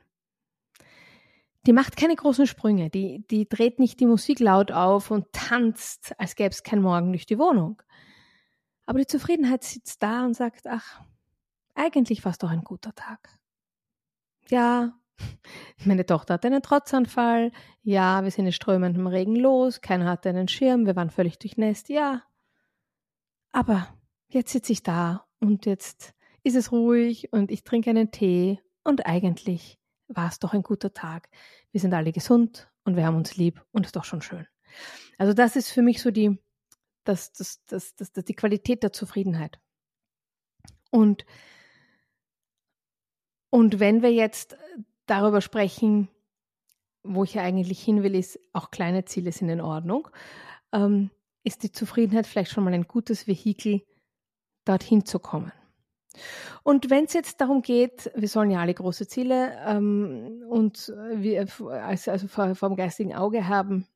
die 1.67 1.73
macht 1.73 1.97
keine 1.97 2.17
großen 2.17 2.47
Sprünge, 2.47 2.91
die, 2.91 3.25
die 3.31 3.49
dreht 3.49 3.79
nicht 3.79 4.01
die 4.01 4.07
Musik 4.07 4.41
laut 4.41 4.73
auf 4.73 5.11
und 5.11 5.33
tanzt, 5.33 6.15
als 6.19 6.35
gäbe 6.35 6.51
es 6.51 6.63
kein 6.63 6.81
Morgen 6.81 7.13
durch 7.13 7.27
die 7.27 7.39
Wohnung. 7.39 7.83
Aber 8.87 8.99
die 8.99 9.07
Zufriedenheit 9.07 9.63
sitzt 9.63 10.03
da 10.03 10.25
und 10.25 10.35
sagt, 10.35 10.67
ach, 10.67 11.01
eigentlich 11.75 12.25
war 12.25 12.33
es 12.33 12.39
doch 12.39 12.51
ein 12.51 12.65
guter 12.65 12.95
Tag. 12.95 13.29
Ja, 14.49 14.99
meine 15.85 16.07
Tochter 16.07 16.35
hatte 16.35 16.49
einen 16.49 16.63
Trotzanfall. 16.63 17.53
Ja, 17.83 18.25
wir 18.25 18.31
sind 18.31 18.47
in 18.47 18.53
strömendem 18.53 19.07
Regen 19.07 19.37
los. 19.37 19.81
Keiner 19.81 20.07
hatte 20.07 20.29
einen 20.29 20.49
Schirm. 20.49 20.87
Wir 20.87 20.97
waren 20.97 21.11
völlig 21.11 21.39
durchnässt. 21.39 21.89
Ja. 21.89 22.23
Aber 23.53 23.89
jetzt 24.29 24.53
sitze 24.53 24.73
ich 24.73 24.83
da 24.83 25.27
und 25.41 25.67
jetzt 25.67 26.15
ist 26.43 26.57
es 26.57 26.73
ruhig 26.73 27.33
und 27.33 27.51
ich 27.51 27.65
trinke 27.65 27.91
einen 27.91 28.11
Tee 28.11 28.61
und 28.85 29.07
eigentlich 29.07 29.80
war 30.11 30.29
es 30.29 30.39
doch 30.39 30.53
ein 30.53 30.63
guter 30.63 30.93
Tag. 30.93 31.29
Wir 31.73 31.81
sind 31.81 31.95
alle 31.95 32.13
gesund 32.13 32.71
und 32.85 32.97
wir 32.97 33.07
haben 33.07 33.17
uns 33.17 33.37
lieb 33.37 33.65
und 33.73 33.87
ist 33.87 33.97
doch 33.97 34.05
schon 34.05 34.23
schön. 34.23 34.47
Also 35.19 35.33
das 35.33 35.57
ist 35.57 35.71
für 35.71 35.83
mich 35.83 36.03
so 36.03 36.11
die, 36.11 36.39
das, 37.05 37.33
das, 37.33 37.65
das, 37.67 37.95
das 37.95 38.13
die 38.13 38.35
Qualität 38.35 38.83
der 38.83 38.93
Zufriedenheit. 38.93 39.59
Und, 40.91 41.25
und 43.51 43.81
wenn 43.81 44.03
wir 44.03 44.13
jetzt 44.13 44.57
darüber 45.07 45.41
sprechen, 45.41 46.09
wo 47.03 47.25
ich 47.25 47.35
ja 47.35 47.43
eigentlich 47.43 47.83
hin 47.83 48.03
will, 48.03 48.15
ist, 48.15 48.39
auch 48.53 48.71
kleine 48.71 49.05
Ziele 49.05 49.33
sind 49.33 49.49
in 49.49 49.61
Ordnung, 49.61 50.09
ähm, 50.73 51.11
ist 51.43 51.63
die 51.63 51.73
Zufriedenheit 51.73 52.27
vielleicht 52.27 52.51
schon 52.51 52.65
mal 52.65 52.75
ein 52.75 52.87
gutes 52.87 53.27
Vehikel, 53.27 53.83
dorthin 54.65 55.07
zu 55.07 55.19
kommen. 55.19 55.53
Und 56.63 56.91
wenn 56.91 57.05
es 57.05 57.13
jetzt 57.13 57.41
darum 57.41 57.63
geht, 57.63 58.11
wir 58.15 58.29
sollen 58.29 58.51
ja 58.51 58.61
alle 58.61 58.75
große 58.75 59.07
Ziele 59.07 59.57
ähm, 59.67 60.43
und 60.49 60.93
wir 61.15 61.47
also, 61.71 62.11
also 62.11 62.29
vor, 62.29 62.55
vor 62.55 62.69
dem 62.69 62.77
geistigen 62.77 63.15
Auge 63.15 63.49
haben, 63.49 63.87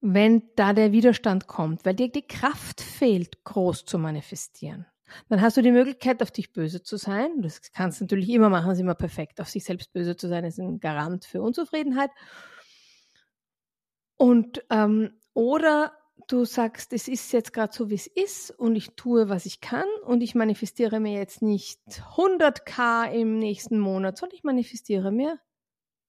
wenn 0.00 0.42
da 0.56 0.72
der 0.72 0.92
Widerstand 0.92 1.46
kommt, 1.46 1.84
weil 1.84 1.94
dir 1.94 2.10
die 2.10 2.26
Kraft 2.26 2.80
fehlt, 2.80 3.44
groß 3.44 3.86
zu 3.86 3.98
manifestieren, 3.98 4.86
dann 5.28 5.40
hast 5.40 5.56
du 5.56 5.62
die 5.62 5.72
Möglichkeit, 5.72 6.22
auf 6.22 6.30
dich 6.30 6.52
böse 6.52 6.82
zu 6.82 6.96
sein. 6.96 7.40
Das 7.40 7.60
kannst 7.72 8.00
du 8.00 8.04
natürlich 8.04 8.28
immer 8.30 8.48
machen, 8.50 8.70
ist 8.72 8.80
immer 8.80 8.94
perfekt. 8.94 9.40
Auf 9.40 9.48
sich 9.48 9.64
selbst 9.64 9.92
böse 9.92 10.16
zu 10.16 10.28
sein, 10.28 10.44
ist 10.44 10.58
ein 10.58 10.80
Garant 10.80 11.24
für 11.24 11.42
Unzufriedenheit. 11.42 12.10
Und 14.16 14.64
ähm, 14.70 15.20
oder 15.34 15.92
du 16.26 16.44
sagst, 16.44 16.92
es 16.92 17.08
ist 17.08 17.32
jetzt 17.32 17.52
gerade 17.52 17.72
so, 17.72 17.90
wie 17.90 17.94
es 17.94 18.06
ist 18.06 18.50
und 18.50 18.76
ich 18.76 18.96
tue, 18.96 19.28
was 19.28 19.46
ich 19.46 19.60
kann 19.60 19.86
und 20.04 20.22
ich 20.22 20.34
manifestiere 20.34 21.00
mir 21.00 21.14
jetzt 21.14 21.42
nicht 21.42 21.80
100k 22.16 23.10
im 23.12 23.38
nächsten 23.38 23.78
Monat, 23.78 24.18
sondern 24.18 24.36
ich 24.36 24.44
manifestiere 24.44 25.12
mir 25.12 25.38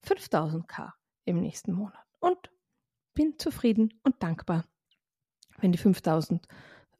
5000k 0.06 0.92
im 1.24 1.40
nächsten 1.40 1.72
Monat 1.72 2.04
und 2.20 2.50
bin 3.14 3.38
zufrieden 3.38 4.00
und 4.02 4.22
dankbar, 4.22 4.64
wenn 5.58 5.72
die 5.72 5.78
5000 5.78 6.46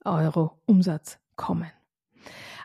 Euro 0.05 0.61
Umsatz 0.65 1.19
kommen. 1.35 1.71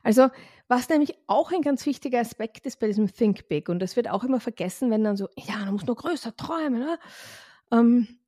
Also, 0.03 0.29
was 0.69 0.89
nämlich 0.89 1.15
auch 1.27 1.53
ein 1.53 1.63
ganz 1.63 1.85
wichtiger 1.87 2.21
Aspekt 2.21 2.67
ist 2.67 2.79
bei 2.79 2.87
diesem 2.87 3.13
Think 3.13 3.49
Big, 3.49 3.69
und 3.69 3.81
das 3.81 3.97
wird 3.97 4.09
auch 4.09 4.25
immer 4.25 4.41
vergessen, 4.41 4.91
wenn 4.91 5.05
dann 5.05 5.17
so, 5.17 5.29
ja, 5.37 5.57
man 5.59 5.75
muss 5.75 5.87
nur 5.87 5.97
größer 5.97 6.37
träumen, 6.37 6.83
oder? 6.83 6.99
Ähm, 7.71 8.19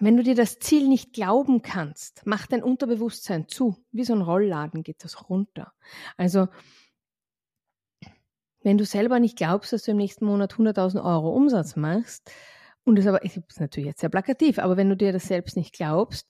wenn 0.00 0.16
du 0.16 0.22
dir 0.22 0.34
das 0.34 0.58
Ziel 0.58 0.88
nicht 0.88 1.12
glauben 1.12 1.62
kannst, 1.62 2.26
macht 2.26 2.52
dein 2.52 2.62
Unterbewusstsein 2.62 3.48
zu. 3.48 3.76
Wie 3.92 4.04
so 4.04 4.12
ein 4.12 4.22
Rollladen 4.22 4.82
geht 4.82 5.04
das 5.04 5.28
runter. 5.28 5.72
Also, 6.16 6.48
wenn 8.62 8.78
du 8.78 8.84
selber 8.84 9.20
nicht 9.20 9.36
glaubst, 9.36 9.72
dass 9.72 9.84
du 9.84 9.92
im 9.92 9.98
nächsten 9.98 10.24
Monat 10.24 10.54
100.000 10.54 11.04
Euro 11.04 11.30
Umsatz 11.30 11.76
machst, 11.76 12.30
und 12.84 12.96
das 12.96 13.06
aber, 13.06 13.24
ich 13.24 13.36
ist 13.36 13.60
natürlich 13.60 13.86
jetzt 13.86 14.00
sehr 14.00 14.10
plakativ, 14.10 14.58
aber 14.58 14.76
wenn 14.76 14.90
du 14.90 14.96
dir 14.96 15.12
das 15.12 15.24
selbst 15.24 15.56
nicht 15.56 15.72
glaubst, 15.72 16.28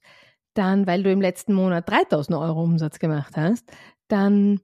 dann, 0.54 0.86
weil 0.86 1.02
du 1.02 1.10
im 1.10 1.20
letzten 1.20 1.52
Monat 1.52 1.88
3000 1.88 2.38
Euro 2.38 2.62
Umsatz 2.62 2.98
gemacht 3.00 3.36
hast, 3.36 3.64
dann 4.06 4.60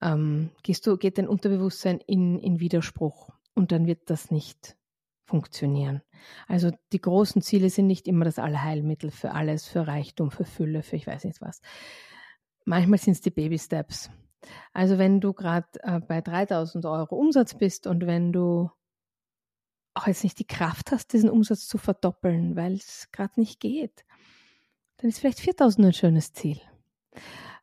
ähm, 0.00 0.50
gehst 0.62 0.86
du, 0.86 0.96
geht 0.96 1.18
dein 1.18 1.26
Unterbewusstsein 1.26 2.00
in, 2.06 2.38
in 2.38 2.60
Widerspruch 2.60 3.30
und 3.54 3.72
dann 3.72 3.86
wird 3.86 4.08
das 4.08 4.30
nicht 4.30 4.76
funktionieren. 5.24 6.02
Also 6.48 6.70
die 6.92 7.00
großen 7.00 7.42
Ziele 7.42 7.70
sind 7.70 7.86
nicht 7.86 8.06
immer 8.06 8.24
das 8.24 8.38
Allheilmittel 8.38 9.10
für 9.10 9.32
alles, 9.32 9.66
für 9.66 9.86
Reichtum, 9.86 10.30
für 10.30 10.44
Fülle, 10.44 10.82
für 10.82 10.96
ich 10.96 11.06
weiß 11.06 11.24
nicht 11.24 11.40
was. 11.40 11.60
Manchmal 12.64 12.98
sind 12.98 13.14
es 13.14 13.20
die 13.20 13.30
Baby 13.30 13.58
Steps. 13.58 14.10
Also 14.72 14.98
wenn 14.98 15.20
du 15.20 15.32
gerade 15.32 15.68
äh, 15.82 16.00
bei 16.00 16.20
3000 16.20 16.84
Euro 16.86 17.16
Umsatz 17.16 17.54
bist 17.54 17.86
und 17.86 18.06
wenn 18.06 18.32
du 18.32 18.70
auch 19.94 20.06
jetzt 20.06 20.24
nicht 20.24 20.38
die 20.38 20.46
Kraft 20.46 20.90
hast, 20.90 21.12
diesen 21.12 21.30
Umsatz 21.30 21.66
zu 21.66 21.78
verdoppeln, 21.78 22.56
weil 22.56 22.74
es 22.74 23.08
gerade 23.12 23.38
nicht 23.38 23.60
geht, 23.60 24.04
dann 24.96 25.10
ist 25.10 25.18
vielleicht 25.18 25.40
4000 25.40 25.86
ein 25.86 25.92
schönes 25.92 26.32
Ziel. 26.32 26.60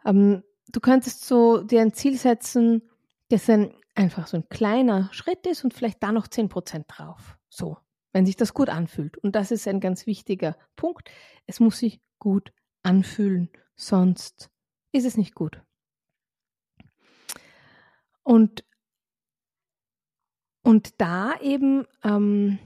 Ähm, 0.05 0.43
du 0.67 0.79
könntest 0.79 1.25
so 1.25 1.63
dir 1.63 1.81
ein 1.81 1.93
Ziel 1.93 2.17
setzen, 2.17 2.83
das 3.29 3.49
ein, 3.49 3.73
einfach 3.95 4.27
so 4.27 4.37
ein 4.37 4.49
kleiner 4.49 5.09
Schritt 5.11 5.45
ist 5.47 5.63
und 5.63 5.73
vielleicht 5.73 6.03
da 6.03 6.11
noch 6.11 6.27
10% 6.27 6.85
drauf. 6.87 7.38
So, 7.49 7.77
wenn 8.11 8.25
sich 8.25 8.35
das 8.35 8.53
gut 8.53 8.69
anfühlt. 8.69 9.17
Und 9.17 9.35
das 9.35 9.51
ist 9.51 9.67
ein 9.67 9.79
ganz 9.79 10.05
wichtiger 10.05 10.57
Punkt. 10.75 11.09
Es 11.45 11.59
muss 11.59 11.79
sich 11.79 12.01
gut 12.19 12.53
anfühlen, 12.83 13.49
sonst 13.75 14.49
ist 14.91 15.05
es 15.05 15.17
nicht 15.17 15.35
gut. 15.35 15.61
Und, 18.23 18.63
und 20.63 21.01
da 21.01 21.39
eben, 21.41 21.85
ähm, 22.03 22.59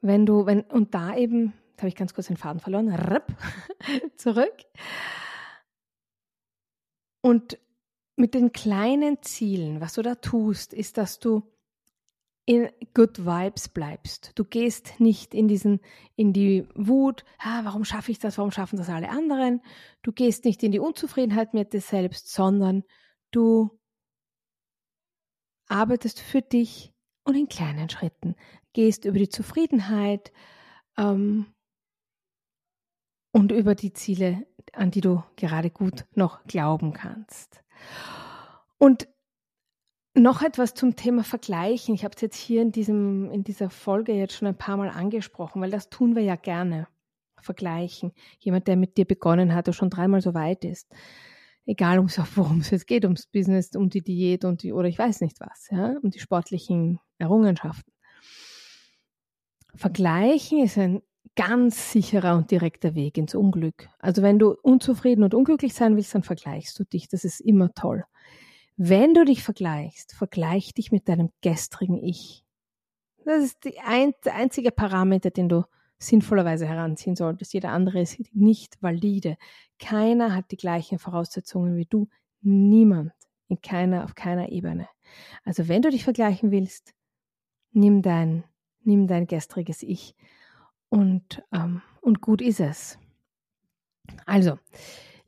wenn 0.00 0.26
du, 0.26 0.46
wenn, 0.46 0.62
und 0.62 0.94
da 0.94 1.16
eben, 1.16 1.54
jetzt 1.70 1.80
habe 1.80 1.88
ich 1.88 1.96
ganz 1.96 2.14
kurz 2.14 2.28
den 2.28 2.36
Faden 2.36 2.60
verloren, 2.60 2.92
ripp, 2.92 3.26
zurück. 4.16 4.54
Und 7.20 7.58
mit 8.16 8.34
den 8.34 8.52
kleinen 8.52 9.22
Zielen, 9.22 9.80
was 9.80 9.94
du 9.94 10.02
da 10.02 10.16
tust, 10.16 10.72
ist, 10.72 10.98
dass 10.98 11.18
du 11.18 11.42
in 12.48 12.70
Good 12.94 13.26
Vibes 13.26 13.68
bleibst. 13.68 14.32
Du 14.34 14.42
gehst 14.42 15.00
nicht 15.00 15.34
in 15.34 15.48
diesen, 15.48 15.80
in 16.16 16.32
die 16.32 16.66
Wut, 16.74 17.26
ah, 17.40 17.60
warum 17.64 17.84
schaffe 17.84 18.10
ich 18.10 18.18
das, 18.18 18.38
warum 18.38 18.52
schaffen 18.52 18.78
das 18.78 18.88
alle 18.88 19.10
anderen? 19.10 19.60
Du 20.00 20.12
gehst 20.12 20.46
nicht 20.46 20.62
in 20.62 20.72
die 20.72 20.78
Unzufriedenheit 20.78 21.52
mit 21.52 21.74
dir 21.74 21.82
selbst, 21.82 22.32
sondern 22.32 22.84
du 23.32 23.78
arbeitest 25.68 26.20
für 26.20 26.40
dich 26.40 26.94
und 27.22 27.34
in 27.34 27.50
kleinen 27.50 27.90
Schritten. 27.90 28.34
Gehst 28.72 29.04
über 29.04 29.18
die 29.18 29.28
Zufriedenheit 29.28 30.32
ähm, 30.96 31.52
und 33.30 33.52
über 33.52 33.74
die 33.74 33.92
Ziele, 33.92 34.46
an 34.72 34.90
die 34.90 35.02
du 35.02 35.22
gerade 35.36 35.68
gut 35.68 36.06
noch 36.14 36.42
glauben 36.44 36.94
kannst. 36.94 37.62
Und 38.78 39.06
noch 40.18 40.42
etwas 40.42 40.74
zum 40.74 40.96
Thema 40.96 41.24
Vergleichen. 41.24 41.94
Ich 41.94 42.04
habe 42.04 42.14
es 42.14 42.22
jetzt 42.22 42.36
hier 42.36 42.62
in, 42.62 42.72
diesem, 42.72 43.30
in 43.30 43.44
dieser 43.44 43.70
Folge 43.70 44.12
jetzt 44.12 44.34
schon 44.34 44.48
ein 44.48 44.58
paar 44.58 44.76
Mal 44.76 44.88
angesprochen, 44.88 45.60
weil 45.60 45.70
das 45.70 45.90
tun 45.90 46.14
wir 46.14 46.22
ja 46.22 46.36
gerne. 46.36 46.88
Vergleichen. 47.40 48.12
Jemand, 48.40 48.66
der 48.66 48.76
mit 48.76 48.96
dir 48.96 49.04
begonnen 49.04 49.54
hat, 49.54 49.66
der 49.66 49.72
schon 49.72 49.90
dreimal 49.90 50.20
so 50.20 50.34
weit 50.34 50.64
ist. 50.64 50.88
Egal, 51.66 51.98
worum 52.34 52.60
es 52.60 52.70
jetzt 52.70 52.86
geht, 52.86 53.04
ums 53.04 53.26
Business, 53.26 53.74
um 53.76 53.90
die 53.90 54.02
Diät 54.02 54.44
und 54.44 54.62
die, 54.62 54.72
oder 54.72 54.88
ich 54.88 54.98
weiß 54.98 55.20
nicht 55.20 55.40
was, 55.40 55.68
ja, 55.70 55.96
um 56.02 56.10
die 56.10 56.20
sportlichen 56.20 56.98
Errungenschaften. 57.18 57.92
Vergleichen 59.74 60.64
ist 60.64 60.78
ein 60.78 61.02
ganz 61.36 61.92
sicherer 61.92 62.36
und 62.36 62.50
direkter 62.50 62.94
Weg 62.94 63.16
ins 63.16 63.34
Unglück. 63.34 63.88
Also 64.00 64.22
wenn 64.22 64.40
du 64.40 64.56
unzufrieden 64.62 65.22
und 65.22 65.34
unglücklich 65.34 65.74
sein 65.74 65.94
willst, 65.94 66.14
dann 66.14 66.24
vergleichst 66.24 66.76
du 66.78 66.84
dich. 66.84 67.08
Das 67.08 67.24
ist 67.24 67.40
immer 67.40 67.72
toll. 67.74 68.04
Wenn 68.80 69.12
du 69.12 69.24
dich 69.24 69.42
vergleichst, 69.42 70.14
vergleich 70.14 70.72
dich 70.72 70.92
mit 70.92 71.08
deinem 71.08 71.30
gestrigen 71.40 71.98
Ich. 71.98 72.44
Das 73.24 73.42
ist 73.42 73.58
ein, 73.84 74.14
der 74.24 74.36
einzige 74.36 74.70
Parameter, 74.70 75.30
den 75.30 75.48
du 75.48 75.64
sinnvollerweise 75.98 76.64
heranziehen 76.64 77.16
solltest. 77.16 77.52
Jeder 77.52 77.72
andere 77.72 78.00
ist 78.00 78.20
nicht 78.32 78.80
valide. 78.80 79.36
Keiner 79.80 80.32
hat 80.32 80.52
die 80.52 80.56
gleichen 80.56 81.00
Voraussetzungen 81.00 81.76
wie 81.76 81.86
du. 81.86 82.08
Niemand. 82.40 83.12
In 83.48 83.60
keiner, 83.60 84.04
auf 84.04 84.14
keiner 84.14 84.50
Ebene. 84.50 84.88
Also 85.42 85.66
wenn 85.66 85.82
du 85.82 85.90
dich 85.90 86.04
vergleichen 86.04 86.52
willst, 86.52 86.94
nimm 87.72 88.00
dein, 88.00 88.44
nimm 88.84 89.08
dein 89.08 89.26
gestriges 89.26 89.82
Ich 89.82 90.14
und, 90.88 91.42
ähm, 91.52 91.82
und 92.00 92.20
gut 92.20 92.42
ist 92.42 92.60
es. 92.60 92.96
Also, 94.24 94.58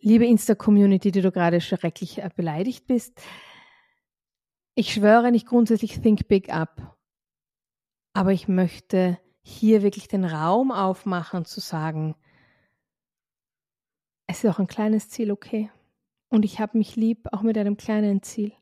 liebe 0.00 0.26
Insta-Community, 0.26 1.10
die 1.10 1.22
du 1.22 1.30
gerade 1.30 1.60
schrecklich 1.60 2.18
äh, 2.18 2.30
beleidigt 2.34 2.86
bist, 2.86 3.20
ich 4.74 4.92
schwöre 4.92 5.30
nicht 5.30 5.46
grundsätzlich 5.46 6.00
Think 6.00 6.28
Big 6.28 6.52
Up, 6.52 6.96
aber 8.12 8.32
ich 8.32 8.48
möchte 8.48 9.18
hier 9.42 9.82
wirklich 9.82 10.08
den 10.08 10.24
Raum 10.24 10.70
aufmachen 10.70 11.44
zu 11.44 11.60
sagen, 11.60 12.14
es 14.26 14.44
ist 14.44 14.50
auch 14.50 14.58
ein 14.58 14.68
kleines 14.68 15.10
Ziel 15.10 15.32
okay. 15.32 15.70
Und 16.28 16.44
ich 16.44 16.60
habe 16.60 16.78
mich 16.78 16.94
lieb, 16.94 17.28
auch 17.32 17.42
mit 17.42 17.58
einem 17.58 17.76
kleinen 17.76 18.22
Ziel. 18.22 18.52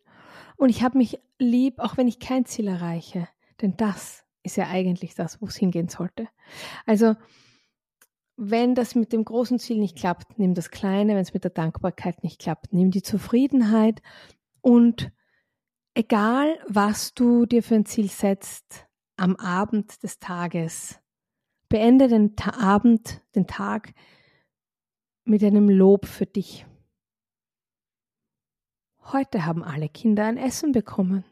Und 0.56 0.70
ich 0.70 0.82
habe 0.82 0.96
mich 0.96 1.18
lieb, 1.38 1.78
auch 1.78 1.98
wenn 1.98 2.08
ich 2.08 2.18
kein 2.18 2.46
Ziel 2.46 2.68
erreiche. 2.68 3.28
Denn 3.60 3.76
das 3.76 4.24
ist 4.42 4.56
ja 4.56 4.68
eigentlich 4.68 5.14
das, 5.14 5.42
wo 5.42 5.46
es 5.46 5.56
hingehen 5.56 5.88
sollte. 5.88 6.26
Also 6.86 7.16
wenn 8.40 8.74
das 8.74 8.94
mit 8.94 9.12
dem 9.12 9.24
großen 9.24 9.58
Ziel 9.58 9.78
nicht 9.78 9.96
klappt, 9.96 10.38
nimm 10.38 10.54
das 10.54 10.70
kleine, 10.70 11.14
wenn 11.14 11.22
es 11.22 11.34
mit 11.34 11.44
der 11.44 11.50
Dankbarkeit 11.50 12.22
nicht 12.22 12.40
klappt, 12.40 12.72
nimm 12.72 12.90
die 12.90 13.02
Zufriedenheit 13.02 14.00
und 14.60 15.10
egal 15.94 16.58
was 16.68 17.14
du 17.14 17.46
dir 17.46 17.62
für 17.62 17.74
ein 17.74 17.84
Ziel 17.84 18.08
setzt, 18.08 18.86
am 19.16 19.34
Abend 19.36 20.02
des 20.04 20.20
Tages, 20.20 21.00
beende 21.68 22.06
den 22.06 22.36
Ta 22.36 22.58
Abend, 22.60 23.22
den 23.34 23.48
Tag 23.48 23.92
mit 25.24 25.42
einem 25.42 25.68
Lob 25.68 26.06
für 26.06 26.26
dich. 26.26 26.64
Heute 29.12 29.44
haben 29.44 29.64
alle 29.64 29.88
Kinder 29.88 30.26
ein 30.26 30.36
Essen 30.36 30.72
bekommen. 30.72 31.24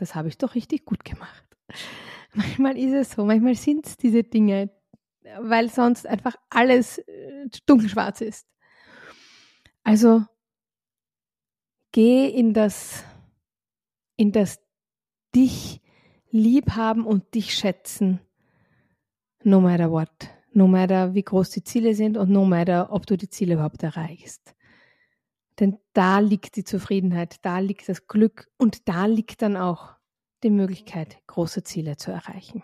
Das 0.00 0.14
habe 0.14 0.28
ich 0.28 0.38
doch 0.38 0.54
richtig 0.54 0.86
gut 0.86 1.04
gemacht. 1.04 1.44
Manchmal 2.34 2.78
ist 2.78 2.94
es 2.94 3.10
so, 3.12 3.24
manchmal 3.24 3.54
sind 3.54 3.86
es 3.86 3.96
diese 3.96 4.22
Dinge, 4.22 4.70
weil 5.40 5.70
sonst 5.70 6.06
einfach 6.06 6.36
alles 6.48 6.98
äh, 6.98 7.48
dunkelschwarz 7.66 8.20
ist. 8.20 8.46
Also 9.82 10.24
geh 11.92 12.28
in 12.28 12.54
das, 12.54 13.04
in 14.16 14.32
das 14.32 14.60
dich 15.34 15.80
lieb 16.30 16.72
haben 16.72 17.06
und 17.06 17.34
dich 17.34 17.54
schätzen, 17.54 18.20
no 19.42 19.60
matter 19.60 19.90
what, 19.90 20.10
no 20.52 20.66
matter 20.66 21.14
wie 21.14 21.22
groß 21.22 21.50
die 21.50 21.64
Ziele 21.64 21.94
sind 21.94 22.16
und 22.16 22.30
no 22.30 22.44
matter 22.44 22.92
ob 22.92 23.06
du 23.06 23.16
die 23.16 23.28
Ziele 23.28 23.54
überhaupt 23.54 23.82
erreichst. 23.82 24.54
Denn 25.58 25.78
da 25.92 26.20
liegt 26.20 26.56
die 26.56 26.64
Zufriedenheit, 26.64 27.44
da 27.44 27.58
liegt 27.58 27.88
das 27.88 28.06
Glück 28.06 28.48
und 28.56 28.88
da 28.88 29.06
liegt 29.06 29.42
dann 29.42 29.56
auch 29.56 29.94
die 30.42 30.50
Möglichkeit, 30.50 31.18
große 31.26 31.62
Ziele 31.64 31.96
zu 31.96 32.10
erreichen. 32.10 32.62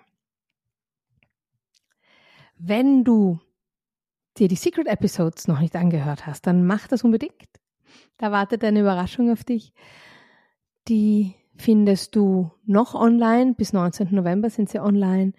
Wenn 2.59 3.05
du 3.05 3.39
dir 4.39 4.49
die 4.49 4.57
Secret 4.57 4.87
Episodes 4.87 5.49
noch 5.49 5.61
nicht 5.61 5.77
angehört 5.77 6.27
hast, 6.27 6.47
dann 6.47 6.67
mach 6.67 6.89
das 6.89 7.05
unbedingt. 7.05 7.49
Da 8.19 8.33
wartet 8.33 8.65
eine 8.65 8.81
Überraschung 8.81 9.31
auf 9.31 9.45
dich. 9.45 9.73
Die 10.89 11.35
findest 11.57 12.17
du 12.17 12.51
noch 12.65 12.95
online. 12.95 13.55
Bis 13.55 13.73
19. 13.73 14.09
November 14.11 14.51
sind 14.51 14.69
sie 14.69 14.81
online. 14.81 15.33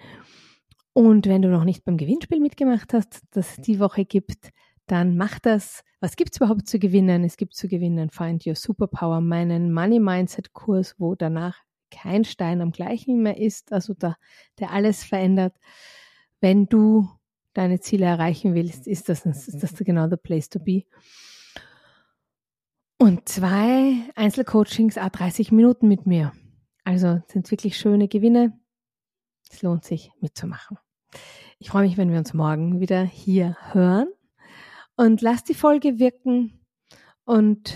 Und 0.93 1.27
wenn 1.27 1.41
du 1.41 1.49
noch 1.49 1.63
nicht 1.63 1.85
beim 1.85 1.97
Gewinnspiel 1.97 2.39
mitgemacht 2.39 2.93
hast, 2.93 3.21
das 3.31 3.57
es 3.57 3.63
die 3.63 3.79
Woche 3.79 4.05
gibt, 4.05 4.51
dann 4.87 5.17
mach 5.17 5.39
das. 5.39 5.83
Was 5.99 6.15
gibt 6.15 6.31
es 6.33 6.37
überhaupt 6.37 6.67
zu 6.67 6.79
gewinnen? 6.79 7.23
Es 7.23 7.37
gibt 7.37 7.55
zu 7.55 7.67
gewinnen 7.67 8.09
Find 8.09 8.45
Your 8.45 8.55
Superpower, 8.55 9.21
meinen 9.21 9.73
Money 9.73 9.99
Mindset 9.99 10.53
Kurs, 10.53 10.95
wo 10.97 11.15
danach 11.15 11.57
kein 11.91 12.25
Stein 12.25 12.61
am 12.61 12.71
gleichen 12.71 13.21
mehr 13.21 13.37
ist, 13.37 13.71
also 13.71 13.93
da, 13.93 14.17
der 14.59 14.71
alles 14.71 15.03
verändert 15.03 15.55
wenn 16.39 16.67
du 16.67 17.09
deine 17.53 17.79
Ziele 17.79 18.05
erreichen 18.05 18.53
willst, 18.53 18.87
ist 18.87 19.09
das, 19.09 19.25
ist 19.25 19.63
das 19.63 19.75
genau 19.75 20.07
the 20.09 20.17
place 20.17 20.49
to 20.49 20.59
be. 20.59 20.83
Und 22.99 23.29
zwei 23.29 24.09
Einzelcoachings, 24.15 24.97
a 24.97 25.09
30 25.09 25.51
Minuten 25.51 25.87
mit 25.87 26.05
mir. 26.05 26.33
Also 26.83 27.21
sind 27.27 27.49
wirklich 27.51 27.77
schöne 27.77 28.07
Gewinne. 28.07 28.59
Es 29.51 29.61
lohnt 29.61 29.83
sich 29.83 30.11
mitzumachen. 30.19 30.77
Ich 31.59 31.69
freue 31.69 31.87
mich, 31.87 31.97
wenn 31.97 32.11
wir 32.11 32.17
uns 32.17 32.33
morgen 32.33 32.79
wieder 32.79 33.03
hier 33.03 33.57
hören. 33.71 34.07
Und 34.95 35.21
lass 35.21 35.43
die 35.43 35.53
Folge 35.53 35.99
wirken. 35.99 36.59
Und 37.23 37.75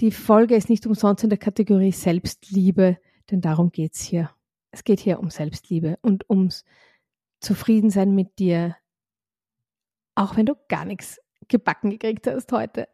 die 0.00 0.10
Folge 0.10 0.56
ist 0.56 0.68
nicht 0.68 0.86
umsonst 0.86 1.22
in 1.22 1.30
der 1.30 1.38
Kategorie 1.38 1.92
Selbstliebe, 1.92 2.98
denn 3.30 3.40
darum 3.40 3.70
geht's 3.70 4.00
hier. 4.00 4.30
Es 4.70 4.84
geht 4.84 5.00
hier 5.00 5.20
um 5.20 5.30
Selbstliebe 5.30 5.98
und 6.00 6.28
ums 6.30 6.64
zufrieden 7.40 7.90
sein 7.90 8.14
mit 8.14 8.38
dir, 8.38 8.76
auch 10.14 10.36
wenn 10.36 10.46
du 10.46 10.54
gar 10.68 10.84
nichts 10.84 11.20
gebacken 11.48 11.90
gekriegt 11.90 12.26
hast 12.26 12.52
heute. 12.52 12.88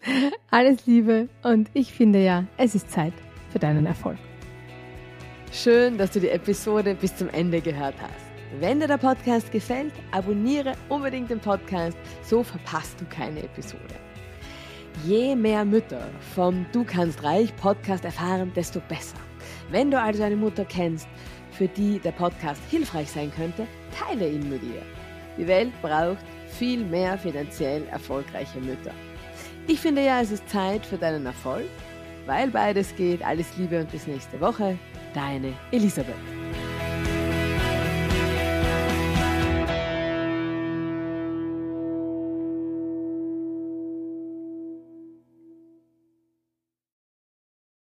Alles 0.50 0.86
Liebe 0.86 1.28
und 1.42 1.70
ich 1.72 1.92
finde 1.92 2.22
ja, 2.22 2.46
es 2.56 2.74
ist 2.74 2.90
Zeit 2.90 3.14
für 3.50 3.58
deinen 3.58 3.86
Erfolg. 3.86 4.18
Schön, 5.52 5.98
dass 5.98 6.10
du 6.10 6.20
die 6.20 6.30
Episode 6.30 6.94
bis 6.94 7.16
zum 7.16 7.28
Ende 7.30 7.60
gehört 7.60 7.94
hast. 8.00 8.32
Wenn 8.58 8.80
dir 8.80 8.86
der 8.86 8.98
Podcast 8.98 9.50
gefällt, 9.50 9.92
abonniere 10.10 10.74
unbedingt 10.88 11.30
den 11.30 11.40
Podcast, 11.40 11.96
so 12.22 12.42
verpasst 12.42 13.00
du 13.00 13.06
keine 13.06 13.42
Episode. 13.42 13.94
Je 15.04 15.34
mehr 15.34 15.64
Mütter 15.64 16.06
vom 16.34 16.66
Du 16.72 16.84
kannst 16.84 17.22
reich 17.22 17.54
Podcast 17.56 18.04
erfahren, 18.04 18.52
desto 18.54 18.80
besser. 18.88 19.16
Wenn 19.70 19.90
du 19.90 19.98
also 19.98 20.22
eine 20.22 20.36
Mutter 20.36 20.66
kennst, 20.66 21.08
für 21.50 21.68
die 21.68 21.98
der 21.98 22.12
Podcast 22.12 22.60
hilfreich 22.70 23.10
sein 23.10 23.32
könnte, 23.34 23.66
teile 23.92 24.28
ihn 24.28 24.48
mit 24.48 24.62
ihr. 24.62 24.82
Die 25.36 25.46
Welt 25.46 25.72
braucht 25.80 26.24
viel 26.48 26.84
mehr 26.84 27.16
finanziell 27.16 27.86
erfolgreiche 27.90 28.60
Mütter. 28.60 28.92
Ich 29.66 29.80
finde 29.80 30.04
ja, 30.04 30.20
es 30.20 30.30
ist 30.30 30.48
Zeit 30.48 30.84
für 30.84 30.98
deinen 30.98 31.24
Erfolg, 31.26 31.68
weil 32.26 32.48
beides 32.48 32.94
geht. 32.96 33.24
Alles 33.24 33.56
Liebe 33.56 33.80
und 33.80 33.90
bis 33.90 34.06
nächste 34.06 34.40
Woche. 34.40 34.76
Deine 35.14 35.52
Elisabeth. 35.70 36.14